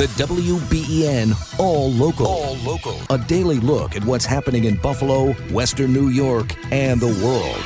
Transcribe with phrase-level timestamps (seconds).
[0.00, 2.26] The WBEN All Local.
[2.26, 2.98] All Local.
[3.10, 7.62] A daily look at what's happening in Buffalo, Western New York, and the world.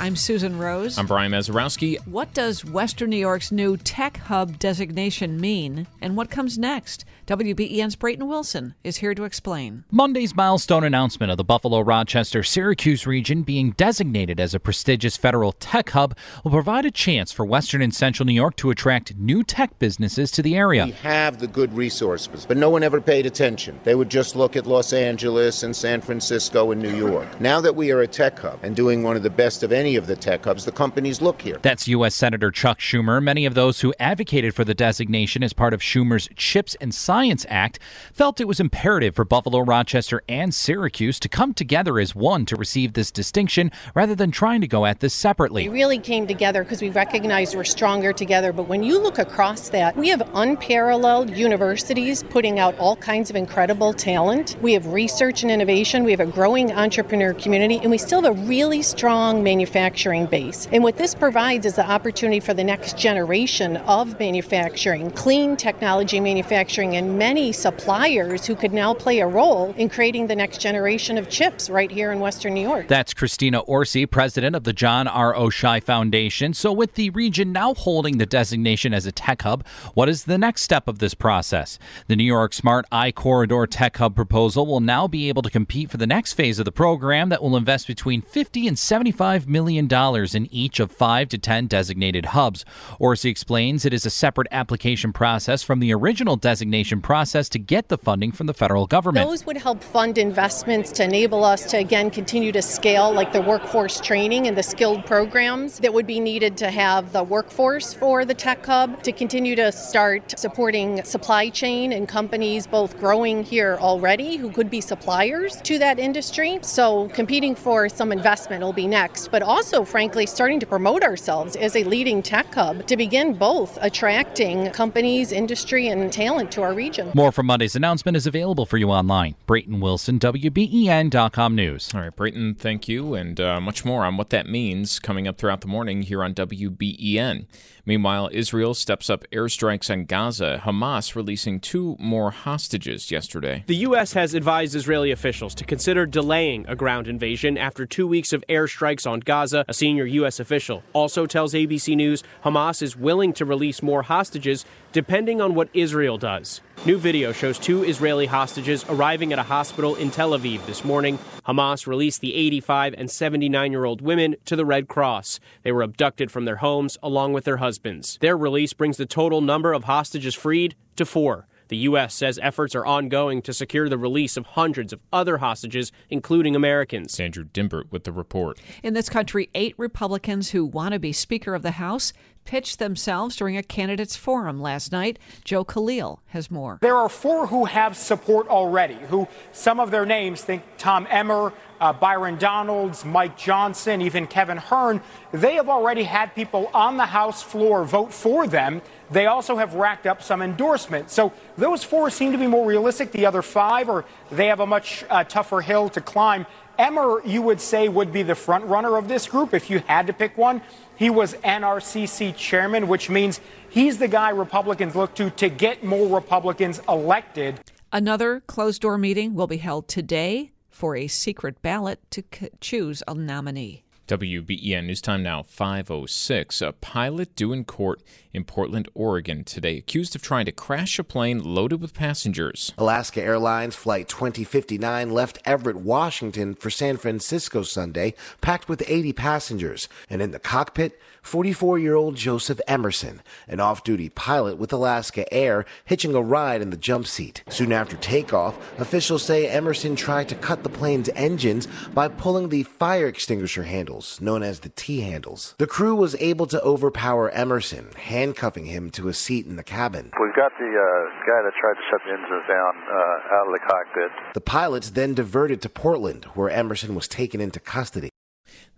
[0.00, 0.98] I'm Susan Rose.
[0.98, 2.04] I'm Brian Mazurowski.
[2.08, 7.04] What does Western New York's new tech hub designation mean, and what comes next?
[7.28, 9.84] WBEN's Brayton Wilson is here to explain.
[9.90, 15.52] Monday's milestone announcement of the Buffalo Rochester Syracuse region being designated as a prestigious federal
[15.52, 19.44] tech hub will provide a chance for Western and Central New York to attract new
[19.44, 20.86] tech businesses to the area.
[20.86, 23.78] We have the good resources, but no one ever paid attention.
[23.84, 27.38] They would just look at Los Angeles and San Francisco and New York.
[27.42, 29.96] Now that we are a tech hub and doing one of the best of any
[29.96, 31.58] of the tech hubs, the companies look here.
[31.60, 32.14] That's U.S.
[32.14, 33.22] Senator Chuck Schumer.
[33.22, 37.17] Many of those who advocated for the designation as part of Schumer's Chips and Science
[37.18, 37.80] Science Act
[38.12, 42.54] felt it was imperative for Buffalo, Rochester, and Syracuse to come together as one to
[42.54, 45.68] receive this distinction rather than trying to go at this separately.
[45.68, 48.52] We really came together because we recognized we're stronger together.
[48.52, 53.34] But when you look across that, we have unparalleled universities putting out all kinds of
[53.34, 54.56] incredible talent.
[54.62, 56.04] We have research and innovation.
[56.04, 60.68] We have a growing entrepreneur community, and we still have a really strong manufacturing base.
[60.70, 66.20] And what this provides is the opportunity for the next generation of manufacturing, clean technology
[66.20, 71.16] manufacturing, and many suppliers who could now play a role in creating the next generation
[71.16, 72.88] of chips right here in Western New York.
[72.88, 75.34] That's Christina Orsi, president of the John R.
[75.34, 76.54] Oishei Foundation.
[76.54, 80.38] So, with the region now holding the designation as a tech hub, what is the
[80.38, 81.78] next step of this process?
[82.06, 85.90] The New York Smart I Corridor Tech Hub proposal will now be able to compete
[85.90, 89.86] for the next phase of the program that will invest between 50 and 75 million
[89.86, 92.64] dollars in each of 5 to 10 designated hubs.
[92.98, 97.88] Orsi explains it is a separate application process from the original designation process to get
[97.88, 99.26] the funding from the federal government.
[99.26, 103.42] Those would help fund investments to enable us to again continue to scale like the
[103.42, 108.24] workforce training and the skilled programs that would be needed to have the workforce for
[108.24, 113.76] the tech hub to continue to start supporting supply chain and companies both growing here
[113.80, 116.58] already who could be suppliers to that industry.
[116.62, 121.56] So competing for some investment will be next, but also frankly starting to promote ourselves
[121.56, 126.74] as a leading tech hub to begin both attracting companies, industry and talent to our
[126.78, 127.12] region region.
[127.14, 129.34] More from Monday's announcement is available for you online.
[129.46, 131.90] Brayton Wilson, WBEN.com News.
[131.94, 135.38] All right, Brayton, thank you, and uh, much more on what that means coming up
[135.38, 137.46] throughout the morning here on WBEN.
[137.84, 143.64] Meanwhile, Israel steps up airstrikes on Gaza, Hamas releasing two more hostages yesterday.
[143.66, 144.12] The U.S.
[144.12, 149.10] has advised Israeli officials to consider delaying a ground invasion after two weeks of airstrikes
[149.10, 149.64] on Gaza.
[149.68, 150.38] A senior U.S.
[150.38, 155.70] official also tells ABC News Hamas is willing to release more hostages depending on what
[155.72, 156.60] Israel does.
[156.86, 161.18] New video shows two Israeli hostages arriving at a hospital in Tel Aviv this morning.
[161.44, 165.40] Hamas released the 85 and 79 year old women to the Red Cross.
[165.64, 168.16] They were abducted from their homes along with their husbands.
[168.20, 171.48] Their release brings the total number of hostages freed to four.
[171.66, 172.14] The U.S.
[172.14, 177.20] says efforts are ongoing to secure the release of hundreds of other hostages, including Americans.
[177.20, 178.58] Andrew Dymburt with the report.
[178.82, 182.14] In this country, eight Republicans who want to be Speaker of the House
[182.48, 185.18] pitched themselves during a candidates forum last night.
[185.44, 186.78] Joe Khalil has more.
[186.80, 191.52] There are four who have support already, who some of their names think Tom Emmer,
[191.78, 195.02] uh, Byron Donalds, Mike Johnson, even Kevin Hern.
[195.30, 198.80] They have already had people on the House floor vote for them.
[199.10, 201.12] They also have racked up some endorsements.
[201.12, 203.12] So those four seem to be more realistic.
[203.12, 206.46] The other five, or they have a much uh, tougher hill to climb.
[206.78, 210.06] Emmer, you would say, would be the front runner of this group if you had
[210.06, 210.62] to pick one.
[210.96, 216.14] He was NRCC chairman, which means he's the guy Republicans look to to get more
[216.14, 217.60] Republicans elected.
[217.92, 222.22] Another closed door meeting will be held today for a secret ballot to
[222.60, 223.82] choose a nominee.
[224.08, 226.62] WBEN News Time now 506.
[226.62, 228.02] A pilot due in court
[228.32, 232.72] in Portland, Oregon today, accused of trying to crash a plane loaded with passengers.
[232.78, 239.88] Alaska Airlines Flight 2059 left Everett, Washington for San Francisco Sunday, packed with 80 passengers,
[240.08, 245.30] and in the cockpit, 44 year old Joseph Emerson, an off duty pilot with Alaska
[245.32, 247.42] Air, hitching a ride in the jump seat.
[247.50, 252.62] Soon after takeoff, officials say Emerson tried to cut the plane's engines by pulling the
[252.62, 253.64] fire extinguisher
[253.98, 255.54] handles, known as the T handles.
[255.58, 260.12] The crew was able to overpower Emerson, handcuffing him to a seat in the cabin.
[260.20, 263.52] We've got the uh, guy that tried to shut the engines down uh, out of
[263.52, 264.10] the cockpit.
[264.34, 268.10] The pilots then diverted to Portland, where Emerson was taken into custody.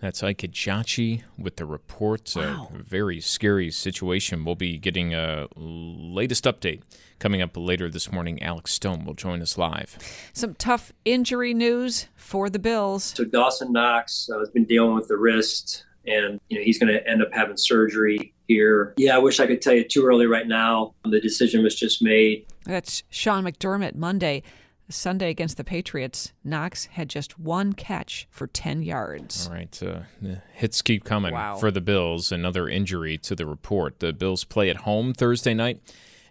[0.01, 2.35] That's Ike Ejiochi with the reports.
[2.35, 2.71] Wow.
[2.75, 4.47] A very scary situation.
[4.47, 6.83] We'll be getting a latest update
[7.19, 8.43] coming up later this morning.
[8.43, 9.99] Alex Stone will join us live.
[10.33, 13.05] Some tough injury news for the Bills.
[13.15, 16.93] So Dawson Knox uh, has been dealing with the wrist, and you know he's going
[16.93, 18.95] to end up having surgery here.
[18.97, 20.95] Yeah, I wish I could tell you too early right now.
[21.05, 22.47] The decision was just made.
[22.65, 24.43] That's Sean McDermott Monday.
[24.91, 29.47] Sunday against the Patriots, Knox had just one catch for 10 yards.
[29.49, 29.83] All right.
[29.83, 30.01] Uh,
[30.53, 31.57] hits keep coming Wow.
[31.57, 32.31] for the Bills.
[32.33, 34.01] Another injury to the report.
[34.01, 35.81] The Bills play at home Thursday night.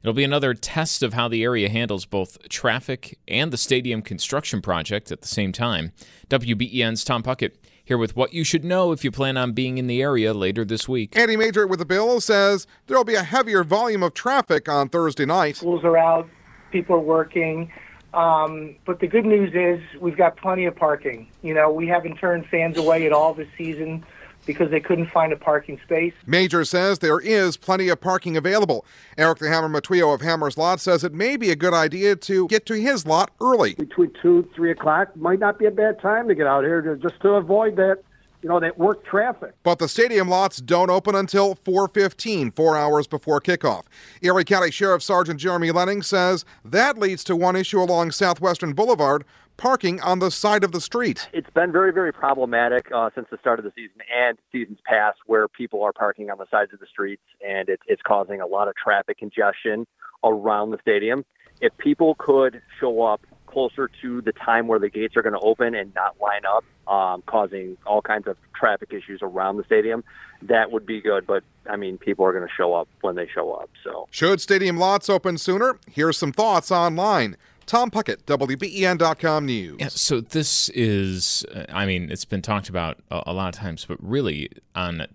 [0.02, 4.62] It'll be another test of how the area handles both traffic and the stadium construction
[4.62, 5.92] project at the same time.
[6.30, 7.52] WBEN's Tom Puckett
[7.84, 10.64] here with what you should know if you plan on being in the area later
[10.64, 11.18] this week.
[11.18, 15.26] Andy Major with the Bills says there'll be a heavier volume of traffic on Thursday
[15.26, 15.58] night.
[15.58, 16.30] Schools are out,
[16.72, 17.70] people are working.
[18.14, 21.28] Um, but the good news is we've got plenty of parking.
[21.44, 24.04] You know, we haven't turned fans away at all this season
[24.46, 26.14] because they couldn't find a parking space.
[26.26, 28.86] Major says there is plenty of parking available.
[29.18, 32.48] Eric the Hammer Matwio of Hammer's Lot says it may be a good idea to
[32.48, 33.76] get to his lot early.
[33.76, 36.96] between two, three o'clock might not be a bad time to get out here to,
[36.98, 38.00] just to avoid that,
[38.42, 39.54] you know, that work traffic.
[39.64, 43.86] But the stadium lots don't open until 4:15, 4 hours before kickoff.
[44.22, 49.26] Erie County Sheriff Sergeant Jeremy Lenning says that leads to one issue along Southwestern Boulevard,
[49.58, 51.28] parking on the side of the street.
[51.34, 55.20] It's been very, very problematic uh, since the start of the season and seasons past,
[55.26, 58.48] where people are parking on the sides of the streets, and it's it's causing a
[58.48, 59.86] lot of traffic congestion
[60.24, 61.26] around the stadium.
[61.62, 65.40] If people could show up closer to the time where the gates are going to
[65.40, 70.04] open and not line up, um, causing all kinds of traffic issues around the stadium,
[70.44, 71.26] that would be good.
[71.28, 73.70] But I mean, people are going to show up when they show up.
[73.84, 75.78] So Should stadium lots open sooner?
[75.90, 77.36] Here's some thoughts online.
[77.66, 79.78] Tom Puckett, WBEN.com News.
[79.80, 83.60] Yeah, so this is, uh, I mean, it's been talked about a, a lot of
[83.62, 85.06] times, but really on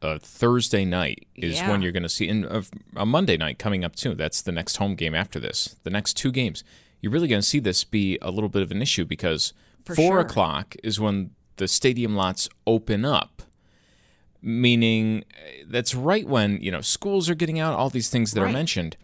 [0.00, 1.70] a Thursday night is Yeah.
[1.70, 2.62] when you're going to see, and a,
[2.94, 4.14] a Monday night coming up too.
[4.14, 5.74] That's the next home game after this.
[5.82, 6.62] The next two games,
[7.04, 9.52] you're really going to see this be a little bit of an issue because
[9.84, 10.20] For four sure.
[10.20, 13.42] o'clock is when the stadium lots open up.
[14.40, 17.74] Meaning, uh, that's right when you know schools are getting out.
[17.74, 18.96] All these things that are mentioned.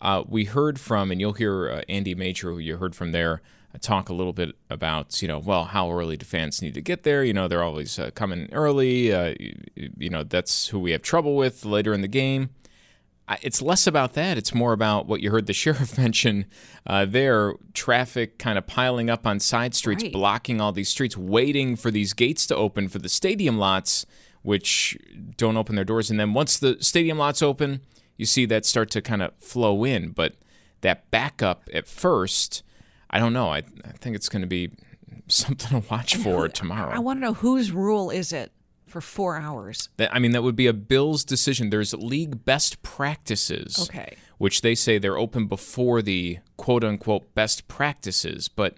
[0.00, 3.42] Uh, we heard from, and you'll hear uh, Andy Major, who you heard from there,
[3.74, 6.80] uh, talk a little bit about, you know, well, how early do fans need to
[6.80, 7.24] get there?
[7.24, 9.12] You know, they're always uh, coming early.
[9.12, 9.54] Uh, you,
[9.98, 12.50] you know, that's who we have trouble with later in the game.
[13.42, 14.38] It's less about that.
[14.38, 16.46] It's more about what you heard the sheriff mention
[16.86, 20.12] uh, there traffic kind of piling up on side streets, Right.
[20.12, 24.06] blocking all these streets, waiting for these gates to open for the stadium lots,
[24.42, 24.96] which
[25.36, 26.10] don't open their doors.
[26.10, 27.80] And then once the stadium lots open,
[28.16, 30.10] you see that start to kind of flow in.
[30.10, 30.36] But
[30.80, 32.62] that backup at first,
[33.10, 33.50] I don't know.
[33.50, 34.70] I, I think it's going to be
[35.28, 36.94] something to watch for tomorrow.
[36.94, 38.52] I want to know whose rule is it
[38.88, 39.88] for four hours?
[39.96, 41.70] That, I mean, that would be a Bills decision.
[41.70, 44.16] There's league best practices, Okay.
[44.38, 48.76] which they say they're open before the quote unquote best practices, but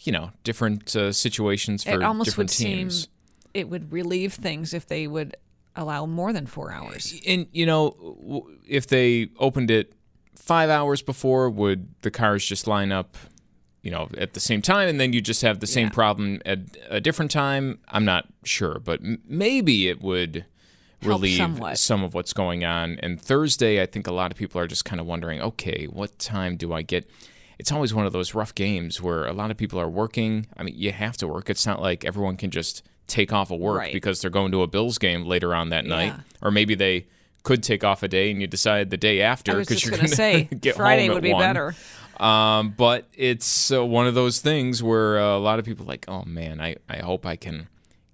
[0.00, 3.02] you know, different uh, situations for it almost different would teams.
[3.02, 3.10] seem
[3.54, 5.36] it would relieve things if they would
[5.76, 7.14] allow more than four hours.
[7.26, 9.92] And you know, if they opened it
[10.34, 13.16] five hours before, would the cars just line up,
[13.82, 16.58] you know, at the same time, and then you just have the same problem at
[16.88, 17.78] a different time?
[17.88, 20.44] I'm not sure, but m- maybe it would
[21.02, 21.78] Help relieve somewhat.
[21.78, 22.98] some of what's going on.
[23.02, 26.16] And Thursday, I think a lot of people are just kind of wondering, okay, what
[26.18, 27.10] time do I get?
[27.58, 30.46] It's always one of those rough games where a lot of people are working.
[30.56, 31.50] I mean, you have to work.
[31.50, 33.92] It's not like everyone can just take off of work Right.
[33.92, 37.06] because they're going to a Bills game later on that night, or maybe they
[37.42, 40.14] could take off a day and you decide the day after because you're going to
[40.14, 41.40] say get Friday home would be one.
[41.42, 41.74] better.
[42.18, 45.88] Um, but it's uh, one of those things where uh, a lot of people are
[45.88, 47.68] like, oh man, I, I hope I can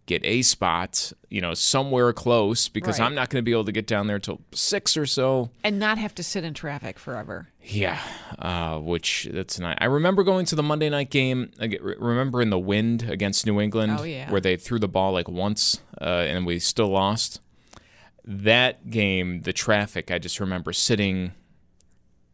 [0.07, 3.05] get a spot, you know, somewhere close because Right.
[3.05, 5.51] I'm not going to be able to get down there till six or so.
[5.63, 7.49] And not have to sit in traffic forever.
[7.63, 8.01] Yeah,
[8.39, 9.77] uh, which that's not.
[9.83, 11.51] I remember going to the Monday night game.
[11.61, 14.31] I get- remember in the wind against New England, Oh, yeah.
[14.31, 17.43] where they threw the ball like once uh, and we still lost.
[18.25, 20.11] That game, the traffic.
[20.11, 21.33] I just remember sitting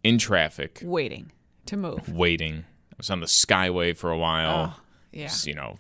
[0.05, 1.33] in traffic, Waiting
[1.67, 2.09] to move.
[2.09, 2.65] waiting.
[2.93, 4.75] I was on the Skyway for a while.
[4.77, 4.81] Oh,
[5.13, 5.27] yeah.
[5.27, 5.77] Just, you know,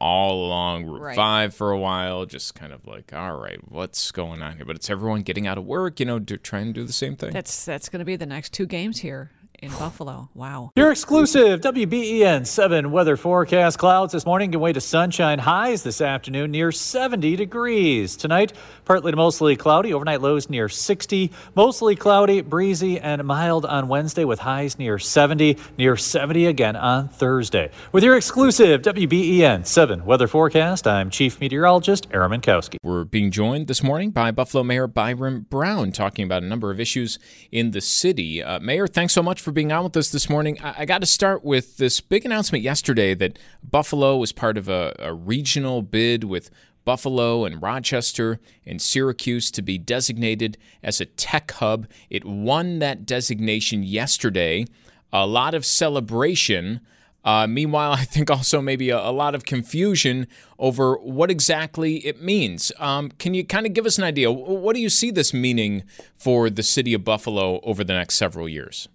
[0.00, 1.16] all along Route Right.
[1.16, 4.64] 5 for a while, just kind of like, all right, what's going on here?
[4.64, 7.16] But it's everyone getting out of work, you know, do, trying to do the same
[7.16, 7.32] thing.
[7.32, 9.30] That's that's going to be the next two games here
[9.62, 10.28] in Buffalo.
[10.34, 10.72] Wow.
[10.74, 16.00] Your exclusive WBEN 7 weather forecast clouds this morning give way to sunshine highs this
[16.00, 18.16] afternoon near 70 degrees.
[18.16, 18.52] Tonight,
[18.84, 24.24] partly to mostly cloudy, overnight lows near 60, mostly cloudy, breezy, and mild on Wednesday
[24.24, 27.70] with highs near 70, near 70 again on Thursday.
[27.92, 32.78] With your exclusive WBEN 7 weather forecast, I'm Chief Meteorologist Aaron Mentkowski.
[32.82, 36.80] We're being joined this morning by Buffalo Mayor Byron Brown, talking about a number of
[36.80, 37.20] issues
[37.52, 38.42] in the city.
[38.42, 40.58] Uh, Mayor, thanks so much for being on with us this morning.
[40.62, 44.68] I, I got to start with this big announcement yesterday that Buffalo was part of
[44.68, 46.50] a, a regional bid with
[46.84, 51.86] Buffalo and Rochester and Syracuse to be designated as a tech hub.
[52.10, 54.66] It won that designation yesterday.
[55.12, 56.80] A lot of celebration.
[57.24, 60.26] Uh, meanwhile, I think also maybe a, a, lot of confusion
[60.58, 62.72] over what exactly it means.
[62.78, 64.30] Um, can you kind of give us an idea?
[64.30, 65.84] What do you see this meaning
[66.16, 68.88] for the city of Buffalo over the next several years?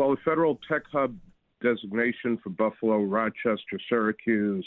[0.00, 1.14] Well, the federal tech hub
[1.62, 4.66] designation for Buffalo, Rochester, Syracuse,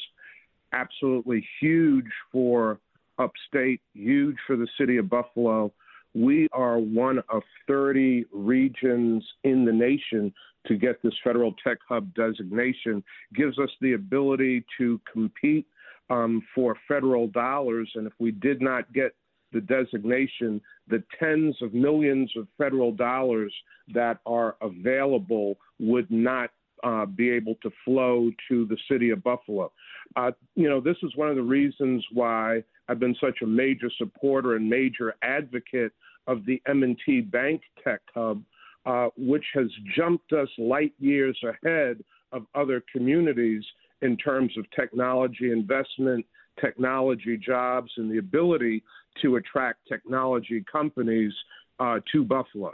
[0.73, 2.77] absolutely huge for
[3.17, 5.73] upstate, huge for the city of Buffalo.
[6.13, 10.31] We are one of 30 regions in the nation
[10.67, 13.03] to get this federal tech hub designation.
[13.33, 15.65] Gives us the ability to compete
[16.11, 19.15] um, for federal dollars, and if we did not get
[19.53, 23.53] the designation, the tens of millions of federal dollars
[23.93, 26.49] that are available would not
[26.83, 29.71] uh, be able to flow to the city of Buffalo.
[30.15, 33.89] Uh, you know, this is one of the reasons why I've been such a major
[33.97, 35.93] supporter and major advocate
[36.27, 38.43] of the M&T Bank Tech Hub,
[38.85, 43.63] uh, which has jumped us light years ahead of other communities
[44.01, 46.25] in terms of technology investment,
[46.59, 48.83] technology jobs, and the ability
[49.21, 51.33] to attract technology companies
[51.79, 52.73] uh, to Buffalo.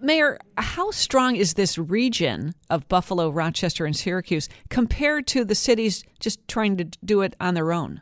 [0.00, 6.04] Mayor, how strong is this region of Buffalo, Rochester, and Syracuse compared to the cities
[6.20, 8.00] just trying to do it on their own?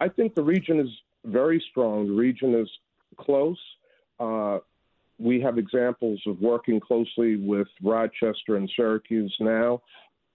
[0.00, 0.88] I think the region is
[1.24, 2.06] very strong.
[2.06, 2.68] The region is
[3.18, 3.58] close.
[4.18, 4.58] Uh,
[5.18, 9.82] we have examples of working closely with Rochester and Syracuse now.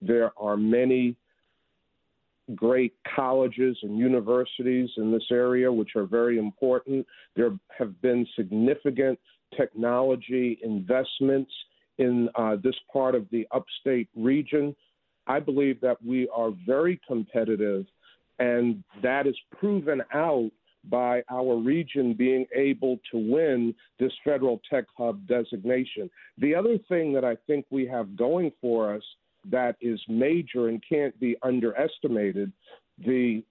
[0.00, 1.16] There are many
[2.54, 7.06] great colleges and universities in this area, which are very important.
[7.36, 9.18] There have been significant
[9.56, 11.50] technology investments
[11.98, 14.74] in uh, this part of the upstate region.
[15.26, 17.86] I believe that we are very competitive,
[18.38, 20.50] and that is proven out
[20.84, 26.08] by our region being able to win this federal tech hub designation.
[26.38, 29.02] The other thing that I think we have going for us
[29.50, 32.52] that is major and can't be underestimated.
[32.98, 33.42] The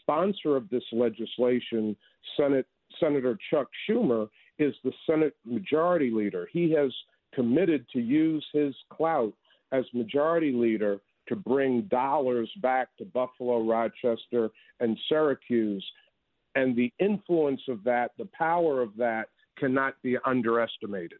[0.00, 1.96] sponsor of this legislation,
[2.36, 2.66] Senate
[3.00, 4.28] Senator Chuck Schumer,
[4.58, 6.48] is the Senate Majority Leader.
[6.52, 6.92] He has
[7.34, 9.34] committed to use his clout
[9.72, 15.84] as Majority Leader to bring dollars back to Buffalo, Rochester, and Syracuse.
[16.54, 19.28] And the influence of that, the power of that,
[19.58, 21.18] cannot be underestimated.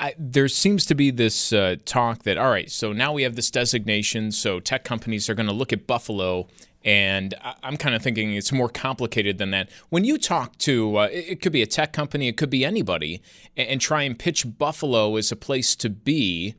[0.00, 3.34] I, there seems to be this uh, talk that all right, so now we have
[3.34, 6.46] this designation, so tech companies are going to look at Buffalo,
[6.84, 9.70] and I, am kind of thinking it's more complicated than that.
[9.88, 13.20] When you talk to, uh, it, could be a tech company, it could be anybody,
[13.56, 16.54] and, and try and pitch Buffalo as a place to be.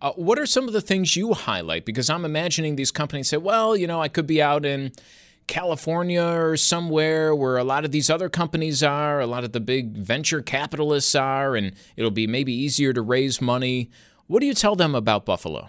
[0.00, 1.84] Uh, what are some of the things you highlight?
[1.84, 4.92] Because I'm imagining these companies say, well, you know, I could be out in
[5.46, 9.60] California or somewhere where a lot of these other companies are, a lot of the
[9.60, 13.90] big venture capitalists are, and it'll be maybe easier to raise money.
[14.26, 15.68] What do you tell them about Buffalo?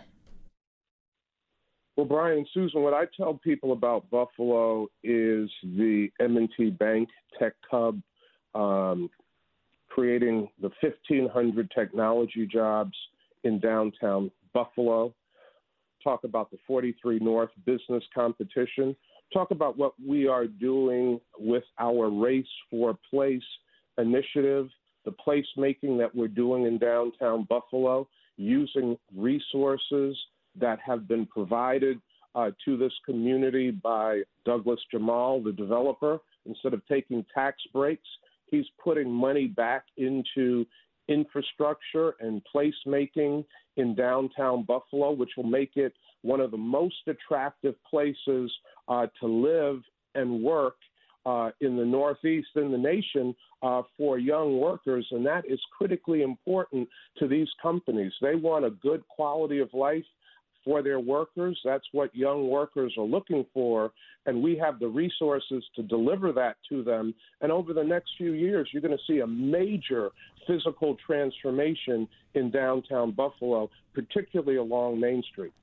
[1.95, 7.07] Well, Brian, Susan, what I tell people about Buffalo is the M&T Bank
[7.39, 8.01] Tech Hub,
[8.53, 9.09] um,
[9.87, 12.93] creating the 1,500 technology jobs
[13.45, 15.13] in downtown Buffalo.
[16.03, 18.95] Talk about the 43 North business competition
[19.33, 23.43] talk about what we are doing with our Race for Place
[23.97, 24.69] initiative,
[25.05, 30.17] the placemaking that we're doing in downtown Buffalo, using resources
[30.59, 31.99] that have been provided
[32.33, 36.19] uh, to this community by Douglas Jemal, the developer.
[36.45, 38.07] Instead of taking tax breaks,
[38.47, 40.65] he's putting money back into
[41.07, 43.45] infrastructure and placemaking
[43.77, 48.51] in downtown Buffalo, which will make it one of the most attractive places
[48.87, 49.81] uh, to live
[50.15, 50.75] and work
[51.25, 56.21] uh, in the Northeast in the nation uh, for young workers, and that is critically
[56.21, 58.13] important to these companies.
[58.21, 60.05] They want a good quality of life
[60.65, 61.57] for their workers.
[61.63, 63.91] That's what young workers are looking for,
[64.25, 67.13] and we have the resources to deliver that to them.
[67.39, 70.09] And over the next few years, you're going to see a major
[70.47, 75.53] physical transformation in downtown Buffalo, particularly along Main Street.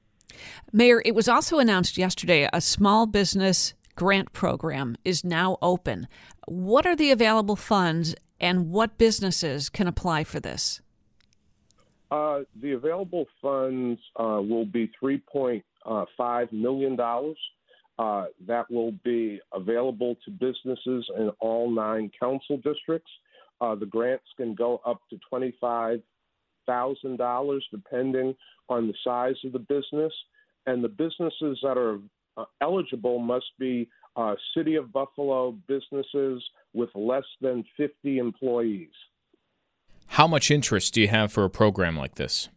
[0.73, 6.09] Mayor, it was also announced yesterday a small business grant program is now open.
[6.47, 10.81] What are the available funds and what businesses can apply for this?
[12.12, 17.35] Uh, the available funds uh, will be $3.5 uh.
[17.99, 23.11] Uh, that will be available to businesses in all nine council districts.
[23.62, 28.37] Uh, the grants can go up to $25,000 depending
[28.69, 30.12] on the size of the business.
[30.66, 31.99] And the businesses that are
[32.37, 33.88] uh, eligible must be
[34.54, 38.90] City of Buffalo businesses with less than 50 employees.
[40.07, 42.49] How much interest do you have for a program like this?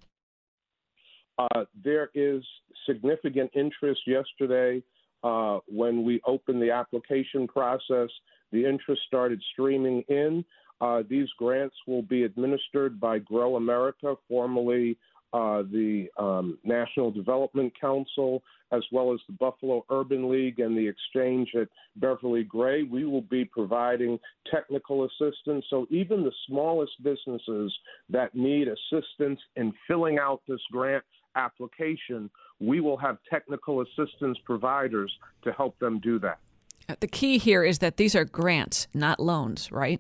[1.37, 2.43] Uh, there is
[2.85, 4.83] significant interest yesterday
[5.23, 8.09] uh, when we opened the application process.
[8.51, 10.45] The interest started streaming in.
[10.81, 14.97] Uh, these grants will be administered by Grow America, formerly
[15.33, 18.41] uh, the um, National Development Council,
[18.71, 21.67] as well as the Buffalo Urban League and the exchange at
[21.97, 22.83] Beverly Gray.
[22.83, 24.19] We will be providing
[24.51, 25.65] technical assistance.
[25.69, 27.73] So even the smallest businesses
[28.09, 31.03] that need assistance in filling out this grant
[31.35, 32.29] application,
[32.59, 35.11] we will have technical assistance providers
[35.43, 36.39] to help them do that.
[36.87, 39.99] Uh, the key here is that these are grants, not loans, right?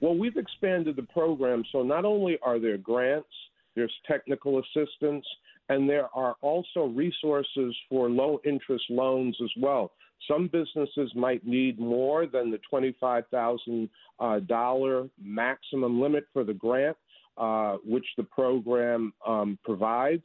[0.00, 1.64] Well, we've expanded the program.
[1.72, 3.28] So not only are there grants,
[3.74, 5.24] there's technical assistance,
[5.68, 9.92] and there are also resources for low interest loans as well.
[10.28, 13.88] Some businesses might need more than the $25,000
[14.20, 16.96] uh, maximum limit for the grant,
[17.36, 20.24] uh, which the program um, provides.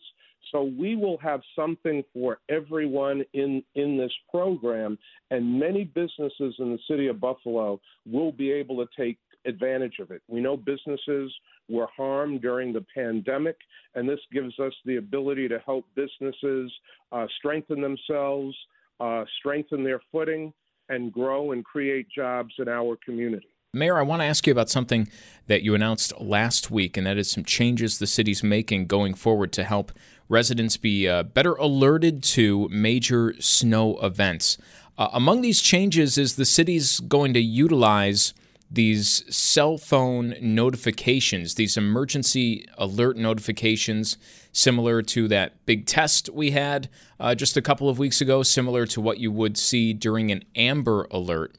[0.52, 4.98] So we will have something for everyone in, in this program,
[5.32, 10.12] and many businesses in the city of Buffalo will be able to take advantage of
[10.12, 10.22] it.
[10.28, 11.34] We know businesses
[11.70, 13.58] were harmed during the pandemic,
[13.96, 16.72] and this gives us the ability to help businesses
[17.12, 18.56] uh, strengthen themselves,
[19.00, 20.54] uh, strengthen their footing,
[20.90, 23.48] and grow and create jobs in our community.
[23.74, 25.10] Mayor, I want to ask you about something
[25.48, 29.52] that you announced last week, and that is some changes the city's making going forward
[29.54, 29.92] to help
[30.30, 34.58] residents be uh, better alerted to major snow events.
[34.98, 38.34] Uh, among these changes is the city's going to utilize
[38.70, 44.18] these cell phone notifications, these emergency alert notifications,
[44.52, 48.86] similar to that big test we had uh, just a couple of weeks ago, similar
[48.86, 51.56] to what you would see during an Amber Alert.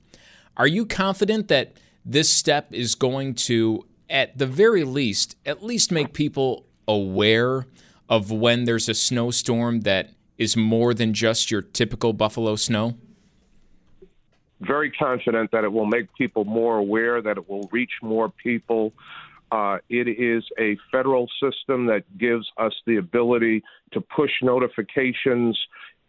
[0.57, 1.75] Are you confident that
[2.05, 7.67] this step is going to, at the very least, at least make people aware
[8.09, 12.97] of when there's a snowstorm that is more than just your typical Buffalo snow?
[14.61, 18.93] Very confident that it will make people more aware, that it will reach more people.
[19.51, 25.59] Uh, it is a federal system that gives us the ability to push notifications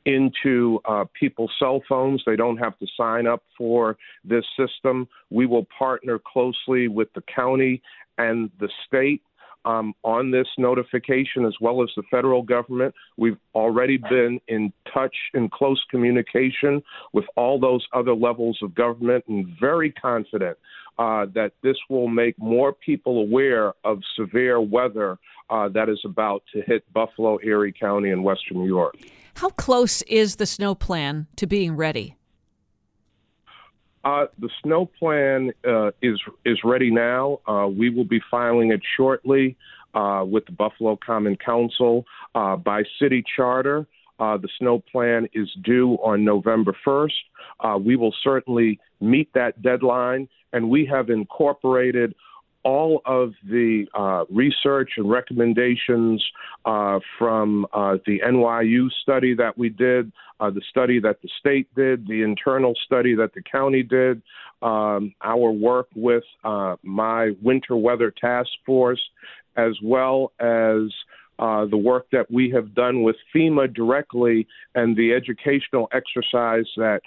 [0.06, 2.22] into uh, people's cell phones.
[2.26, 5.08] They don't have to sign up for this system.
[5.30, 7.82] We will partner closely with the county
[8.18, 9.22] and the state
[9.66, 12.94] um, on this notification as well as the federal government.
[13.18, 16.82] We've already been in touch in close communication
[17.14, 20.58] with all those other levels of government and very confident
[20.98, 25.18] uh, that this will make more people aware of severe weather
[25.50, 28.96] uh, that is about to hit Buffalo, Erie County, and Western New York.
[29.36, 32.19] How close is the snow plan to being ready?
[34.10, 37.40] Uh, the snow plan uh, is is ready now.
[37.48, 39.56] Uh, we will be filing it shortly
[39.94, 43.86] uh, with the Buffalo Common Council uh, by city charter.
[44.18, 47.80] The snow plan is due on November 1st.
[47.82, 52.16] we will certainly meet that deadline, and we have incorporated
[52.64, 56.24] all of the uh, research and recommendations
[56.66, 61.74] uh, from uh, the NYU study that we did, uh, the study that the state
[61.76, 64.22] did, the internal study that the county did,
[64.62, 69.02] um, our work with uh, my winter weather task force,
[69.56, 70.92] as well as
[71.40, 74.46] uh, the work that we have done with FEMA directly
[74.76, 77.00] and the educational exercise that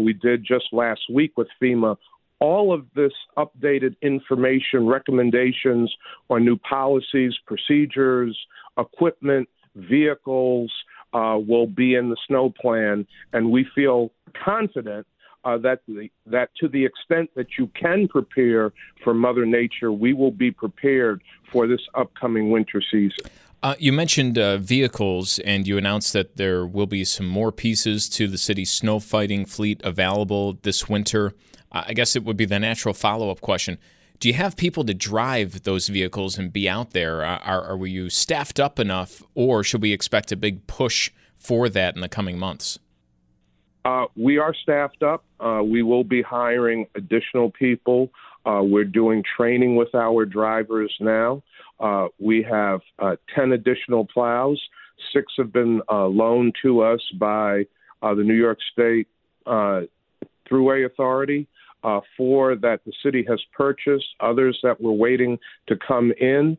[0.00, 1.94] we did just last week with FEMA
[2.40, 5.94] all of this updated information, recommendations
[6.30, 8.36] on new policies, procedures,
[8.78, 10.72] equipment, vehicles
[11.12, 14.10] uh, will be in the snow plan, and we feel
[14.44, 15.06] confident
[15.44, 20.12] uh, that the, that to the extent that you can prepare for Mother Nature, we
[20.12, 23.30] will be prepared for this upcoming winter season.
[23.62, 28.10] Uh, you mentioned uh, vehicles, and you announced that there will be some more pieces
[28.10, 31.32] to the city's snow fighting fleet available this winter.
[31.72, 33.78] I guess it would be the natural follow up question.
[34.20, 37.24] Do you have people to drive those vehicles and be out there?
[37.24, 41.94] Are, are you staffed up enough, or should we expect a big push for that
[41.94, 42.78] in the coming months?
[43.84, 45.24] Uh, we are staffed up.
[45.40, 48.10] Uh, we will be hiring additional people.
[48.46, 51.42] Uh, we're doing training with our drivers now.
[51.80, 54.60] Uh, we have uh, 10 additional plows.
[55.12, 57.64] Six have been loaned to us by
[58.00, 59.08] the New York State
[59.46, 61.46] Thruway Authority
[62.16, 66.56] four that the city has purchased, others that we're waiting to come in.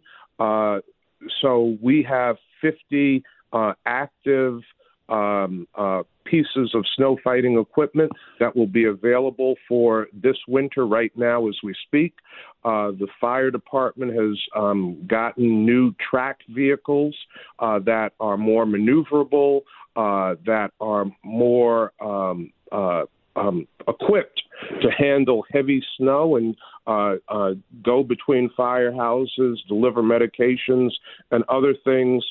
[1.42, 4.62] So we have 50 uh, active
[5.10, 11.12] um, uh, pieces of snow fighting equipment that will be available for this winter right
[11.16, 12.16] now as we speak.
[12.64, 17.16] Uh, the fire department has um, gotten new track vehicles
[17.60, 19.62] uh, that are more maneuverable,
[19.96, 23.04] uh, that are more um, uh,
[23.36, 24.42] um, equipped
[24.82, 26.56] to handle heavy snow and
[26.88, 27.52] uh, uh,
[27.84, 30.92] go between firehouses, deliver medications,
[31.32, 32.24] and other things.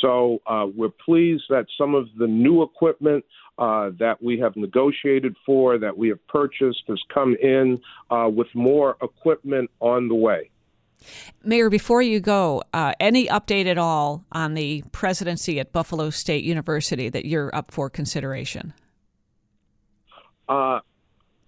[0.00, 3.24] So uh, we're pleased that some of the new equipment
[3.58, 8.48] uh, that we have negotiated for, that we have purchased, has come in uh, with
[8.54, 10.50] more equipment on the way.
[11.44, 16.44] Mayor, before you go, uh, any update at all on the presidency at Buffalo State
[16.44, 18.72] University that you're up for consideration?
[20.48, 20.80] Uh,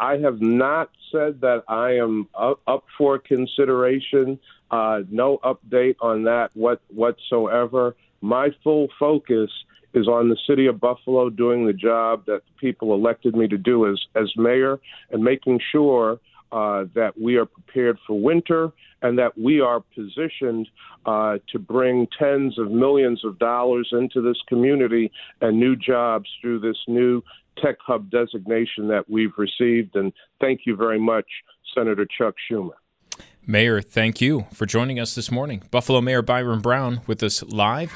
[0.01, 4.39] I have not said that I am up, up for consideration.
[4.71, 7.95] Uh, no update on that what, whatsoever.
[8.25, 9.51] My full focus
[9.93, 13.59] is on the city of Buffalo doing the job that the people elected me to
[13.59, 16.19] do as, as mayor and making sure
[16.51, 20.67] uh, that we are prepared for winter and that we are positioned
[21.05, 26.61] uh, to bring tens of millions of dollars into this community and new jobs through
[26.61, 27.23] this new
[27.63, 29.97] tech hub designation that we've received.
[29.97, 31.27] And thank you very much,
[31.75, 32.84] Senator Chuck Schumer.
[33.47, 35.63] Mayor, thank you for joining us this morning.
[35.71, 37.93] Buffalo Mayor Byron Brown with us live.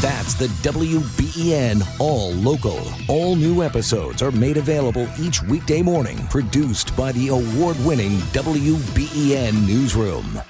[0.00, 2.80] That's the WBEN All Local.
[3.08, 9.66] All new episodes are made available each weekday morning, produced by the award winning WBEN
[9.66, 10.40] Newsroom.